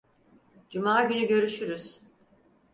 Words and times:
Cuma 0.69 1.03
günü 1.03 1.27
görüşürüz. 1.27 2.01